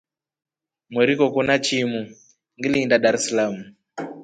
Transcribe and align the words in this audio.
Mweri 0.91 1.13
koko 1.19 1.39
na 1.47 1.55
chimu 1.65 2.01
ngiliinda 2.57 2.95
Darsalamu. 3.03 3.63